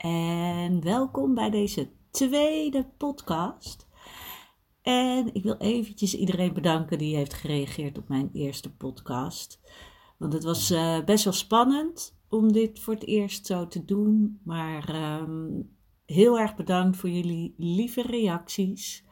[0.00, 3.88] En welkom bij deze tweede podcast.
[4.82, 9.60] En ik wil eventjes iedereen bedanken die heeft gereageerd op mijn eerste podcast.
[10.18, 14.40] Want het was uh, best wel spannend om dit voor het eerst zo te doen.
[14.44, 19.04] Maar um, heel erg bedankt voor jullie lieve reacties.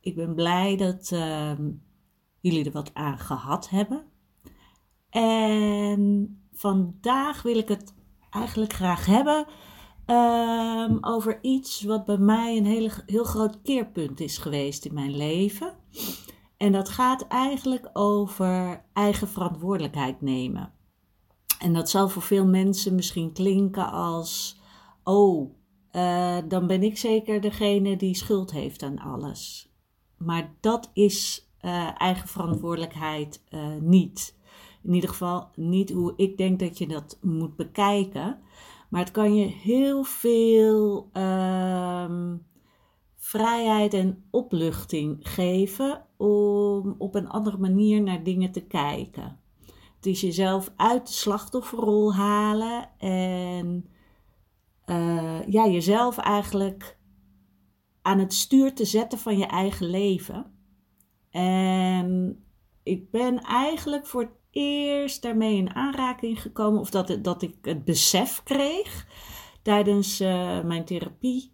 [0.00, 1.82] Ik ben blij dat um,
[2.40, 4.04] jullie er wat aan gehad hebben.
[5.10, 7.94] En vandaag wil ik het
[8.30, 9.46] eigenlijk graag hebben
[10.06, 15.16] um, over iets wat bij mij een hele, heel groot keerpunt is geweest in mijn
[15.16, 15.74] leven.
[16.56, 20.72] En dat gaat eigenlijk over eigen verantwoordelijkheid nemen.
[21.58, 24.60] En dat zal voor veel mensen misschien klinken als:
[25.04, 25.54] oh,
[25.92, 29.72] uh, dan ben ik zeker degene die schuld heeft aan alles.
[30.16, 34.36] Maar dat is uh, eigen verantwoordelijkheid uh, niet.
[34.82, 38.38] In ieder geval niet hoe ik denk dat je dat moet bekijken.
[38.92, 42.32] Maar het kan je heel veel uh,
[43.16, 49.40] vrijheid en opluchting geven om op een andere manier naar dingen te kijken.
[49.96, 53.88] Het is jezelf uit de slachtofferrol halen en
[54.86, 56.98] uh, ja, jezelf eigenlijk
[58.02, 60.52] aan het stuur te zetten van je eigen leven.
[61.30, 62.38] En
[62.82, 68.42] ik ben eigenlijk voor eerst daarmee in aanraking gekomen, of dat, dat ik het besef
[68.42, 69.06] kreeg
[69.62, 71.50] tijdens uh, mijn therapie.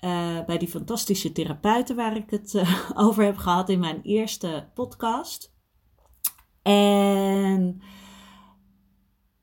[0.00, 4.70] Uh, bij die fantastische therapeuten waar ik het uh, over heb gehad in mijn eerste
[4.74, 5.54] podcast.
[6.62, 7.82] En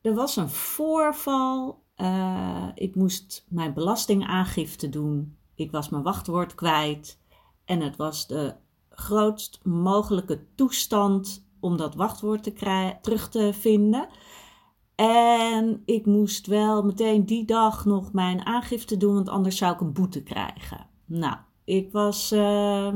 [0.02, 1.84] er was een voorval.
[2.75, 5.38] ik moest mijn belastingaangifte doen.
[5.56, 7.19] Ik was mijn wachtwoord kwijt.
[7.66, 8.56] En het was de
[8.90, 14.07] grootst mogelijke toestand om dat wachtwoord te terug te vinden.
[14.95, 19.79] En ik moest wel meteen die dag nog mijn aangifte doen, want anders zou ik
[19.79, 20.88] een boete krijgen.
[21.06, 22.94] Nou, ik was, uh,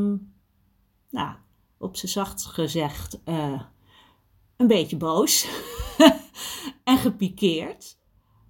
[1.09, 1.35] nou,
[1.77, 3.61] op z'n zacht gezegd, uh,
[4.57, 5.47] een beetje boos
[6.83, 7.97] en gepikeerd.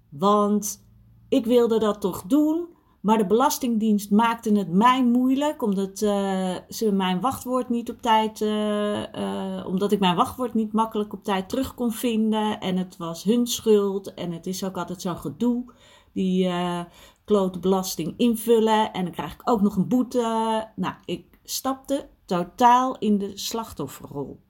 [0.08, 0.84] Want
[1.28, 2.68] ik wilde dat toch doen.
[3.02, 8.40] Maar de Belastingdienst maakte het mij moeilijk, omdat uh, ze mijn wachtwoord niet op tijd,
[8.40, 12.60] uh, uh, omdat ik mijn wachtwoord niet makkelijk op tijd terug kon vinden.
[12.60, 14.14] En het was hun schuld.
[14.14, 15.72] En het is ook altijd zo'n gedoe,
[16.12, 16.50] die
[17.24, 18.92] klote belasting invullen.
[18.92, 20.68] En dan krijg ik ook nog een boete.
[20.76, 24.40] Nou, ik stapte totaal in de slachtofferrol.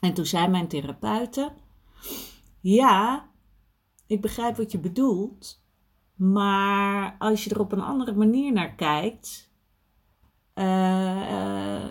[0.00, 1.52] En toen zei mijn therapeute:
[2.60, 3.28] Ja,
[4.06, 5.61] ik begrijp wat je bedoelt.
[6.14, 9.50] Maar als je er op een andere manier naar kijkt,
[10.54, 11.84] uh,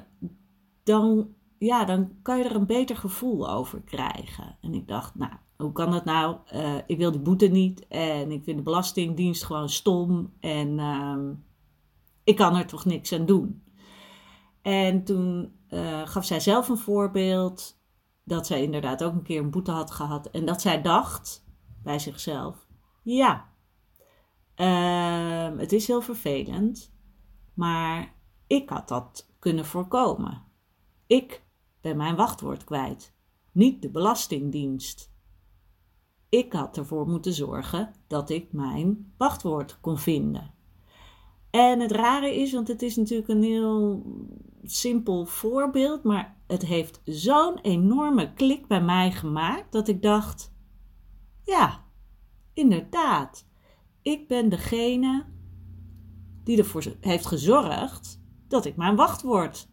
[0.84, 4.58] dan, ja, dan kan je er een beter gevoel over krijgen.
[4.62, 6.38] En ik dacht, nou, hoe kan dat nou?
[6.54, 11.18] Uh, ik wil die boete niet en ik vind de Belastingdienst gewoon stom en uh,
[12.24, 13.64] ik kan er toch niks aan doen.
[14.62, 15.60] En toen
[16.06, 17.80] gaf zij zelf een voorbeeld
[18.24, 21.46] dat zij inderdaad ook een keer een boete had gehad en dat zij dacht
[21.84, 22.68] bij zichzelf,
[23.04, 23.51] ja,
[24.62, 26.94] Uh, het is heel vervelend,
[27.54, 28.16] maar
[28.48, 30.44] ik had dat kunnen voorkomen.
[31.08, 31.44] Ik
[31.82, 33.16] ben mijn wachtwoord kwijt,
[33.52, 35.14] niet de Belastingdienst.
[36.30, 40.54] Ik had ervoor moeten zorgen dat ik mijn wachtwoord kon vinden.
[41.50, 44.04] En het rare is, want het is natuurlijk een heel
[44.64, 50.54] simpel voorbeeld, maar het heeft zo'n enorme klik bij mij gemaakt dat ik dacht:
[51.44, 51.84] ja,
[52.54, 53.50] inderdaad
[54.02, 55.26] ik ben degene
[56.44, 59.70] die ervoor heeft gezorgd dat ik mijn wachtwoord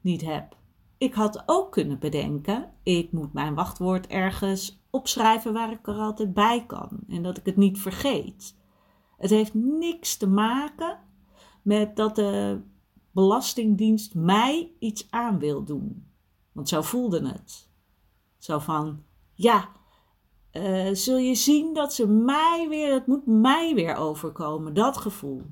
[0.00, 0.56] niet heb.
[0.98, 6.34] Ik had ook kunnen bedenken, ik moet mijn wachtwoord ergens opschrijven waar ik er altijd
[6.34, 8.56] bij kan en dat ik het niet vergeet.
[9.16, 10.98] Het heeft niks te maken
[11.62, 12.60] met dat de
[13.10, 16.06] Belastingdienst mij iets aan wil doen.
[16.52, 17.68] Want zo voelde het.
[18.38, 19.02] Zo van,
[19.32, 19.68] ja,
[20.56, 25.42] uh, zul je zien dat ze mij weer, het moet mij weer overkomen, dat gevoel.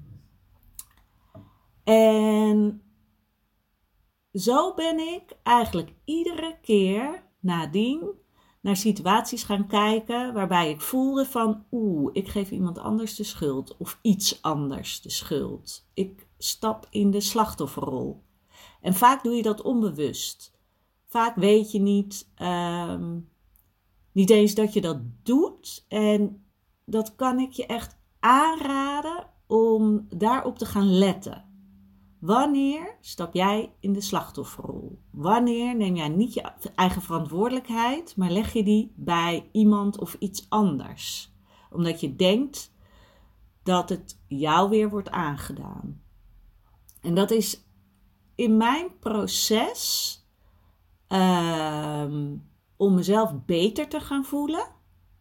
[1.85, 2.83] En
[4.33, 8.21] zo ben ik eigenlijk iedere keer nadien
[8.61, 13.77] naar situaties gaan kijken waarbij ik voelde van oeh, ik geef iemand anders de schuld
[13.77, 15.89] of iets anders de schuld.
[15.95, 18.23] Ik stap in de slachtofferrol.
[18.81, 20.59] En vaak doe je dat onbewust.
[21.07, 23.19] Vaak weet je niet, ehm,
[24.13, 25.85] niet eens dat je dat doet.
[25.89, 26.45] En
[26.85, 31.45] dat kan ik je echt aanraden om daarop te gaan letten.
[32.19, 34.99] Wanneer stap jij in de slachtofferrol?
[35.11, 40.47] Wanneer neem jij niet je eigen verantwoordelijkheid, maar leg je die bij iemand of iets
[40.49, 41.33] anders?
[41.71, 42.73] Omdat je denkt
[43.63, 46.03] dat het jou weer wordt aangedaan.
[47.01, 47.67] En dat is
[48.35, 50.17] in mijn proces
[51.07, 52.35] ehm,
[52.83, 54.67] om mezelf beter te gaan voelen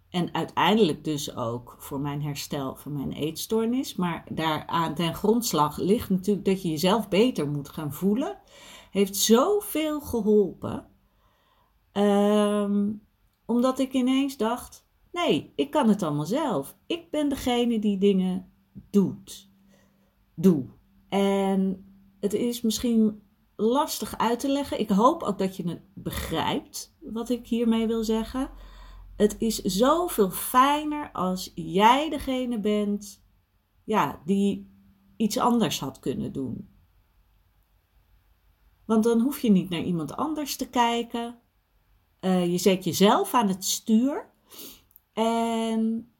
[0.09, 3.95] en uiteindelijk dus ook voor mijn herstel van mijn eetstoornis.
[3.95, 8.37] Maar daaraan ten grondslag ligt natuurlijk dat je jezelf beter moet gaan voelen.
[8.91, 10.87] Heeft zoveel geholpen.
[11.93, 13.01] Um,
[13.45, 16.77] omdat ik ineens dacht: nee, ik kan het allemaal zelf.
[16.87, 18.51] Ik ben degene die dingen
[18.89, 19.49] doet.
[20.35, 20.65] Doe.
[21.09, 21.85] En
[22.19, 23.21] het is misschien
[23.55, 24.79] lastig uit te leggen.
[24.79, 28.49] Ik hoop ook dat je het begrijpt wat ik hiermee wil zeggen.
[29.15, 33.23] Het is zoveel fijner als jij degene bent
[33.83, 34.71] ja, die
[35.17, 36.69] iets anders had kunnen doen.
[38.85, 41.39] Want dan hoef je niet naar iemand anders te kijken.
[42.21, 44.29] Uh, je zet jezelf aan het stuur.
[45.13, 46.11] En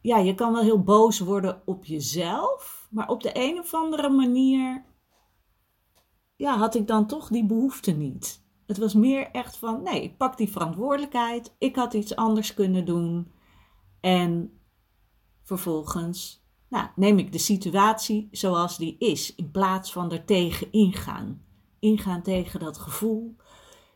[0.00, 2.88] ja, je kan wel heel boos worden op jezelf.
[2.90, 4.84] Maar op de een of andere manier
[6.42, 8.42] ja, had ik dan toch die behoefte niet.
[8.66, 11.54] Het was meer echt van, nee, ik pak die verantwoordelijkheid.
[11.58, 13.32] Ik had iets anders kunnen doen.
[14.00, 14.58] En
[15.42, 21.44] vervolgens nou, neem ik de situatie zoals die is, in plaats van er tegen ingaan.
[21.78, 23.36] Ingaan tegen dat gevoel,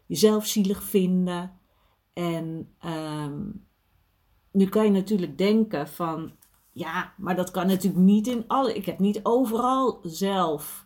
[0.06, 1.58] jezelf zielig vinden.
[2.12, 3.42] En ehm,
[4.52, 6.32] nu kan je natuurlijk denken van,
[6.72, 8.74] ja, maar dat kan natuurlijk niet in alle.
[8.74, 10.85] Ik heb niet overal zelf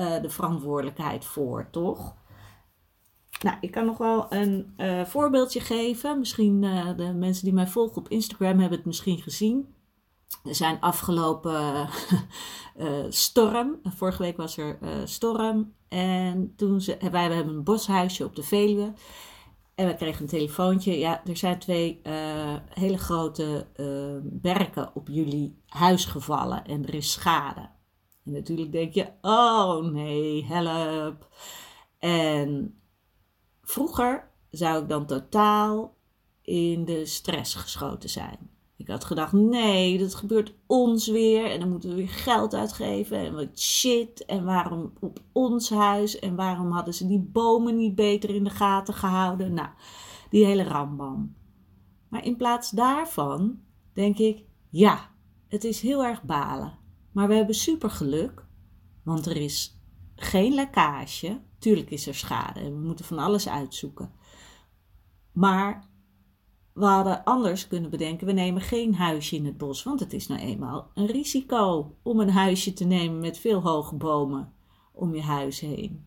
[0.00, 2.18] uh, de verantwoordelijkheid voor, toch?
[3.42, 6.18] Nou, ik kan nog wel een uh, voorbeeldje geven.
[6.18, 9.74] Misschien uh, de mensen die mij volgen op Instagram hebben het misschien gezien.
[10.44, 11.88] Er zijn afgelopen
[12.76, 13.80] uh, storm.
[13.82, 15.74] Vorige week was er storm.
[15.88, 18.92] En toen ze, wij hebben een boshuisje op de Veluwe.
[19.74, 20.98] En we kregen een telefoontje.
[20.98, 22.00] Ja, er zijn twee
[22.68, 23.66] hele grote
[24.22, 26.64] berken op jullie huis gevallen.
[26.64, 27.68] En er is schade.
[28.30, 31.28] Natuurlijk denk je, oh nee, help.
[31.98, 32.80] En
[33.70, 35.96] Vroeger zou ik dan totaal
[36.42, 38.50] in de stress geschoten zijn.
[38.76, 43.18] Ik had gedacht, nee, dat gebeurt ons weer en dan moeten we weer geld uitgeven
[43.18, 47.94] en wat shit en waarom op ons huis en waarom hadden ze die bomen niet
[47.94, 49.54] beter in de gaten gehouden.
[49.54, 49.68] Nou,
[50.30, 51.34] die hele rambam.
[52.08, 53.60] Maar in plaats daarvan
[53.92, 55.10] denk ik, ja,
[55.48, 56.78] het is heel erg balen,
[57.12, 58.46] maar we hebben super geluk,
[59.02, 59.80] want er is
[60.14, 64.12] geen lekkage Tuurlijk is er schade en we moeten van alles uitzoeken.
[65.32, 65.88] Maar
[66.72, 70.26] we hadden anders kunnen bedenken: we nemen geen huisje in het bos, want het is
[70.26, 74.52] nou eenmaal een risico om een huisje te nemen met veel hoge bomen
[74.92, 76.06] om je huis heen.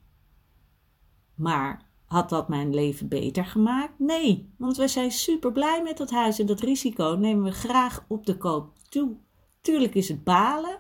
[1.36, 4.00] Maar had dat mijn leven beter gemaakt?
[4.00, 8.06] Nee, want we zijn super blij met dat huis en dat risico nemen we graag
[8.08, 9.18] op de koop toe.
[9.62, 10.80] Tuurlijk is het balen,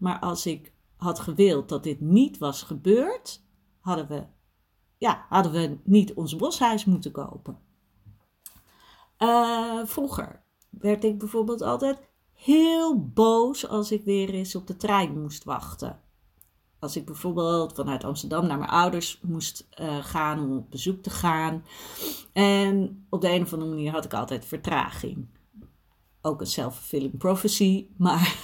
[0.00, 3.44] maar als ik had gewild dat dit niet was gebeurd,
[3.80, 4.26] hadden we,
[4.98, 7.58] ja, hadden we niet ons boshuis moeten kopen.
[9.18, 11.98] Uh, vroeger werd ik bijvoorbeeld altijd
[12.32, 16.00] heel boos als ik weer eens op de trein moest wachten.
[16.78, 21.10] Als ik bijvoorbeeld vanuit Amsterdam naar mijn ouders moest uh, gaan om op bezoek te
[21.10, 21.64] gaan.
[22.32, 25.28] En op de een of andere manier had ik altijd vertraging.
[26.22, 28.36] Ook een self-fulfilling prophecy, maar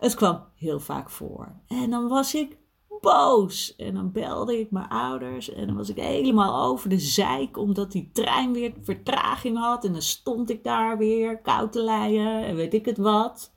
[0.00, 1.52] het kwam heel vaak voor.
[1.66, 2.58] En dan was ik
[3.00, 3.76] boos.
[3.76, 7.92] En dan belde ik mijn ouders en dan was ik helemaal over de zeik omdat
[7.92, 9.84] die trein weer vertraging had.
[9.84, 13.52] En dan stond ik daar weer koud te leien en weet ik het wat.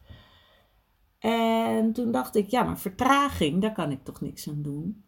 [1.19, 5.03] En toen dacht ik, ja, maar vertraging, daar kan ik toch niks aan doen?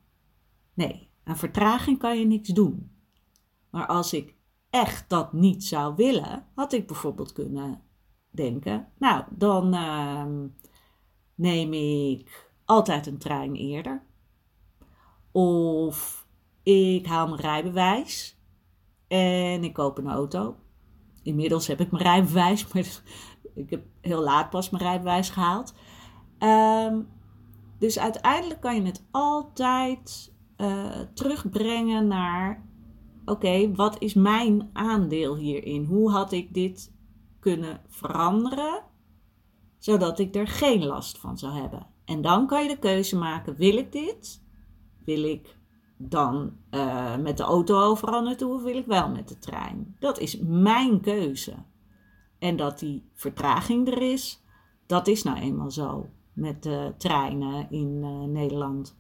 [0.74, 2.92] Nee, aan vertraging kan je niks doen.
[3.70, 4.36] Maar als ik
[4.70, 7.82] echt dat niet zou willen, had ik bijvoorbeeld kunnen
[8.30, 10.26] denken, nou, dan uh,
[11.36, 14.04] neem ik altijd een trein eerder.
[15.32, 16.28] Of
[16.64, 18.40] ik haal mijn rijbewijs
[19.08, 20.56] en ik koop een auto.
[21.24, 23.02] Inmiddels heb ik mijn rijbewijs, maar
[23.56, 25.74] ik heb heel laat pas mijn rijbewijs gehaald.
[26.38, 27.02] Ehm,
[27.80, 32.66] dus uiteindelijk kan je het altijd uh, terugbrengen naar:
[33.26, 35.86] oké, wat is mijn aandeel hierin?
[35.86, 36.94] Hoe had ik dit
[37.40, 38.84] kunnen veranderen
[39.86, 41.88] zodat ik er geen last van zou hebben?
[42.06, 44.44] En dan kan je de keuze maken: wil ik dit?
[45.04, 45.58] Wil ik
[45.98, 49.96] dan uh, met de auto overal naartoe of wil ik wel met de trein?
[50.00, 51.54] Dat is mijn keuze.
[52.40, 54.44] En dat die vertraging er is,
[54.86, 58.98] dat is nou eenmaal zo met de treinen in uh, Nederland.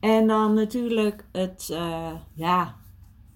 [0.00, 2.76] En dan natuurlijk het, uh, ja,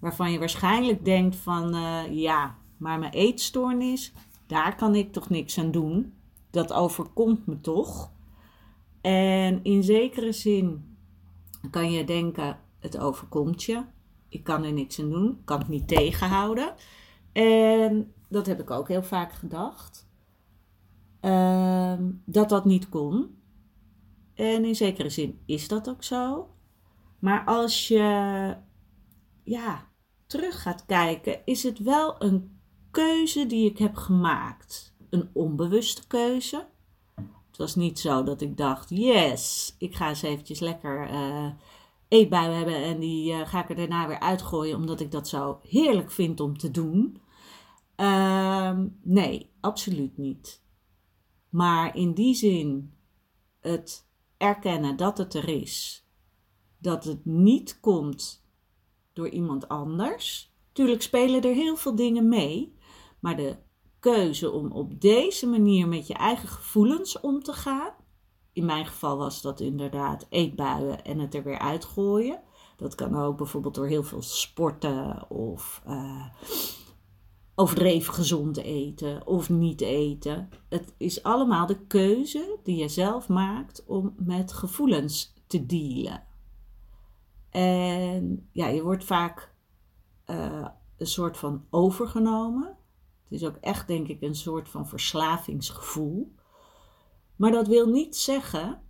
[0.00, 1.74] waarvan je waarschijnlijk denkt van,
[2.10, 4.12] ja, maar mijn eetstoornis,
[4.46, 6.17] daar kan ik toch niks aan doen.
[6.50, 8.12] Dat overkomt me toch.
[9.00, 10.96] En in zekere zin
[11.70, 13.84] kan je denken, het overkomt je.
[14.28, 16.74] Ik kan er niks aan doen, ik kan het niet tegenhouden.
[17.32, 20.08] En dat heb ik ook heel vaak gedacht.
[21.20, 23.36] Ehm, dat dat niet kon.
[24.34, 26.48] En in zekere zin is dat ook zo.
[27.18, 28.56] Maar als je
[29.44, 29.88] ja,
[30.26, 34.96] terug gaat kijken, is het wel een keuze die ik heb gemaakt.
[35.10, 36.66] Een onbewuste keuze.
[37.48, 41.50] Het was niet zo dat ik dacht: yes, ik ga eens eventjes lekker uh,
[42.08, 45.60] eetbuien hebben en die uh, ga ik er daarna weer uitgooien, omdat ik dat zo
[45.62, 47.20] heerlijk vind om te doen.
[47.96, 50.62] Uh, nee, absoluut niet.
[51.48, 52.92] Maar in die zin
[53.60, 56.06] het erkennen dat het er is,
[56.78, 58.44] dat het niet komt
[59.12, 60.52] door iemand anders.
[60.72, 62.76] Tuurlijk spelen er heel veel dingen mee,
[63.20, 63.56] maar de
[64.00, 67.92] keuze om op deze manier met je eigen gevoelens om te gaan.
[68.52, 72.40] In mijn geval was dat inderdaad eetbuien en het er weer uitgooien.
[72.76, 76.26] Dat kan ook bijvoorbeeld door heel veel sporten of uh,
[77.54, 80.48] overdreven gezond eten of niet eten.
[80.68, 86.22] Het is allemaal de keuze die je zelf maakt om met gevoelens te dealen.
[87.50, 89.54] En ja, je wordt vaak
[90.26, 92.77] uh, een soort van overgenomen.
[93.28, 96.34] Het is ook echt, denk ik, een soort van verslavingsgevoel.
[97.36, 98.82] Maar dat wil niet zeggen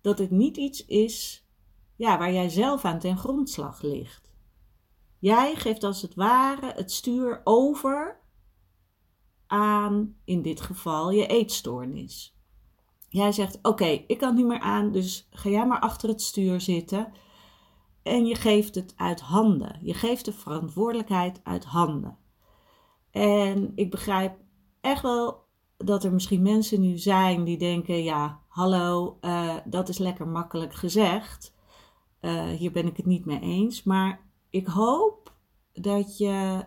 [0.00, 1.46] dat het niet iets is
[1.96, 4.32] ja, waar jij zelf aan ten grondslag ligt.
[5.18, 8.20] Jij geeft als het ware het stuur over
[9.46, 12.36] aan, in dit geval, je eetstoornis.
[13.08, 16.60] Jij zegt: Oké, ik kan niet meer aan, dus ga jij maar achter het stuur
[16.60, 17.12] zitten.
[18.02, 19.78] En je geeft het uit handen.
[19.82, 22.18] Je geeft de verantwoordelijkheid uit handen.
[23.10, 24.36] En ik begrijp
[24.80, 25.46] echt wel
[25.76, 30.74] dat er misschien mensen nu zijn die denken: ja, hallo, uh, dat is lekker makkelijk
[30.74, 31.56] gezegd.
[32.20, 33.82] Uh, hier ben ik het niet mee eens.
[33.82, 35.32] Maar ik hoop
[35.72, 36.64] dat je,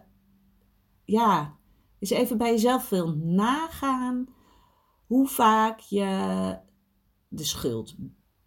[1.03, 1.57] ja,
[2.00, 4.27] eens even bij jezelf wil nagaan
[5.07, 6.57] hoe vaak je
[7.27, 7.95] de schuld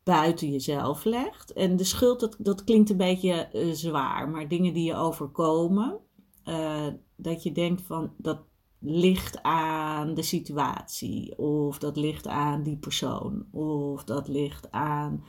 [0.02, 1.52] buiten jezelf legt.
[1.52, 6.00] En de schuld, dat, dat klinkt een beetje uh, zwaar, maar dingen die je overkomen,
[6.44, 6.86] uh,
[7.16, 8.38] dat je denkt van dat
[8.78, 15.24] ligt aan de situatie, of dat ligt aan die persoon, of dat ligt aan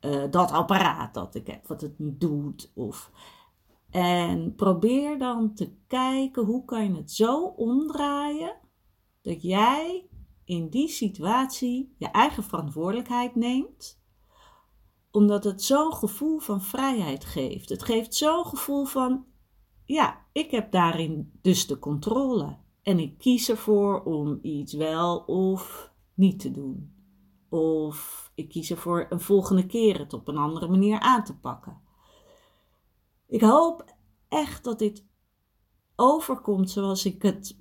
[0.00, 2.72] uh, dat apparaat dat ik heb, wat het niet doet.
[2.74, 3.10] Of...
[3.90, 8.56] En probeer dan te kijken hoe kan je het zo omdraaien
[9.22, 10.06] dat jij
[10.44, 13.98] in die situatie je eigen verantwoordelijkheid neemt
[15.10, 17.68] omdat het zo'n gevoel van vrijheid geeft.
[17.68, 19.24] Het geeft zo'n gevoel van,
[19.88, 22.56] ja, ik heb daarin dus de controle.
[22.82, 26.92] En ik kies ervoor om iets wel of niet te doen.
[27.48, 31.80] Of ik kies ervoor een volgende keer het op een andere manier aan te pakken.
[33.26, 33.94] Ik hoop
[34.28, 35.04] echt dat dit
[35.96, 37.56] overkomt zoals ik het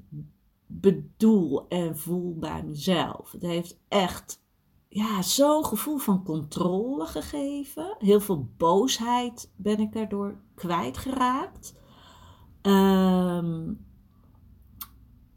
[0.65, 3.31] bedoel en voel bij mezelf.
[3.31, 4.41] Het heeft echt
[4.88, 7.96] ja, zo'n gevoel van controle gegeven.
[8.00, 11.75] Heel veel boosheid ben ik daardoor kwijtgeraakt.
[12.62, 13.86] Um,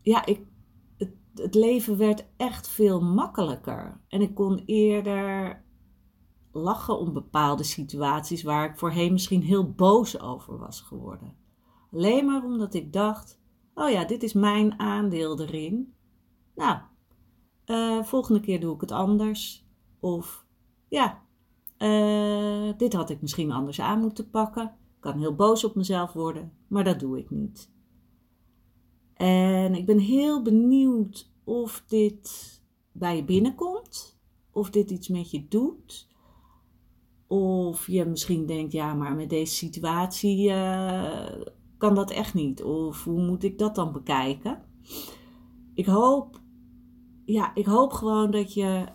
[0.02, 0.46] ja, ik,
[0.96, 4.00] het, het leven werd echt veel makkelijker.
[4.08, 5.62] En ik kon eerder
[6.52, 11.36] lachen om bepaalde situaties waar ik voorheen misschien heel boos over was geworden.
[11.92, 13.40] Alleen maar omdat ik dacht:
[13.74, 15.94] oh ja, dit is mijn aandeel erin.
[16.54, 16.78] Nou,
[17.66, 19.66] uh, volgende keer doe ik het anders.
[20.00, 20.46] Of
[20.88, 21.22] ja,
[21.78, 24.76] uh, dit had ik misschien anders aan moeten pakken.
[25.00, 27.70] Kan heel boos op mezelf worden, maar dat doe ik niet.
[29.14, 32.60] En ik ben heel benieuwd of dit
[32.92, 34.18] bij je binnenkomt,
[34.50, 36.08] of dit iets met je doet,
[37.26, 41.40] of Of je misschien denkt, ja, maar met deze situatie eh,
[41.78, 42.62] kan dat echt niet.
[42.62, 44.62] Of hoe moet ik dat dan bekijken?
[45.74, 46.40] Ik hoop,
[47.24, 48.86] ja, ik hoop gewoon dat je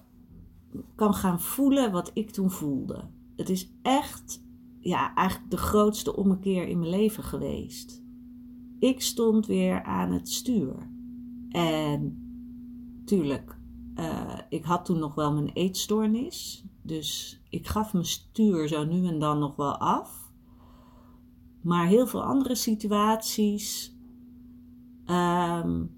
[0.95, 3.09] kan gaan voelen wat ik toen voelde.
[3.35, 4.44] Het is echt,
[4.85, 8.03] ja, eigenlijk de grootste ommekeer in mijn leven geweest.
[8.79, 10.89] Ik stond weer aan het stuur.
[11.49, 12.23] En
[13.05, 13.59] tuurlijk,
[13.95, 16.65] uh, ik had toen nog wel mijn eetstoornis.
[16.81, 20.31] Dus ik gaf mijn stuur zo nu en dan nog wel af.
[21.61, 23.97] Maar heel veel andere situaties,
[25.05, 25.95] um,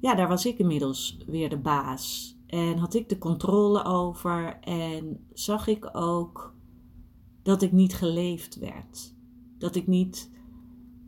[0.00, 2.36] ja, daar was ik inmiddels weer de baas.
[2.46, 6.55] En had ik de controle over en zag ik ook
[7.46, 9.14] dat ik niet geleefd werd.
[9.58, 10.30] Dat ik niet,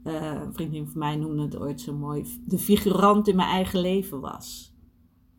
[0.05, 3.81] uh, een vriendin van mij noemde het ooit zo mooi, de figurant in mijn eigen
[3.81, 4.75] leven was.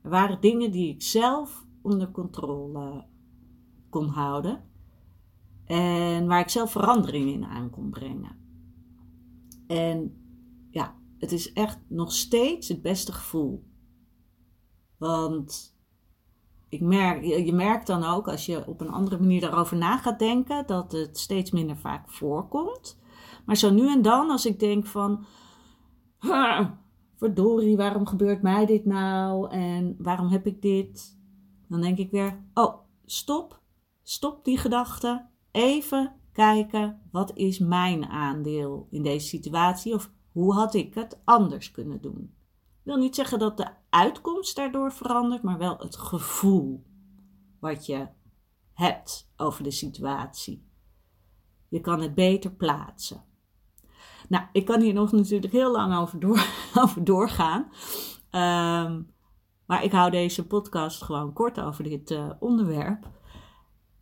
[0.02, 3.06] Er waren dingen die ik zelf onder controle
[3.90, 4.64] kon houden.
[5.66, 8.38] En waar ik zelf verandering in aan kon brengen.
[9.68, 10.14] En
[10.70, 13.64] ja, het is echt nog steeds het beste gevoel.
[14.98, 15.79] Want
[16.70, 20.20] ik merk, je merkt dan ook als je op een andere manier daarover na gaat
[20.20, 23.00] denken, dat het steeds minder vaak voorkomt.
[23.46, 25.26] Maar zo nu en dan, als ik denk van,
[27.18, 29.50] verdorie, waarom gebeurt mij dit nou?
[29.52, 31.18] En waarom heb ik dit?
[31.68, 33.62] Dan denk ik weer, oh, stop,
[34.04, 35.26] stop die gedachte.
[35.52, 39.94] Even kijken, wat is mijn aandeel in deze situatie?
[39.94, 42.34] Of hoe had ik het anders kunnen doen?
[42.80, 46.86] Ik wil niet zeggen dat de uitkomst daardoor verandert, maar wel het gevoel
[47.60, 48.08] wat je
[48.74, 50.68] hebt over de situatie.
[51.68, 53.24] Je kan het beter plaatsen.
[54.30, 56.46] Nou, ik kan hier nog natuurlijk heel lang over, door,
[56.84, 57.62] over doorgaan.
[58.32, 59.14] Um,
[59.66, 63.10] maar ik hou deze podcast gewoon kort over dit uh, onderwerp.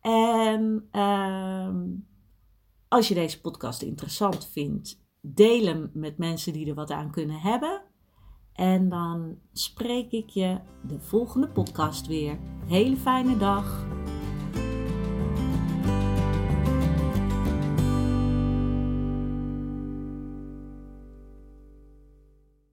[0.00, 1.74] En uh,
[2.88, 7.40] als je deze podcast interessant vindt, deel hem met mensen die er wat aan kunnen
[7.40, 7.82] hebben.
[8.54, 12.38] En dan spreek ik je de volgende podcast weer.
[12.66, 13.86] Hele fijne dag.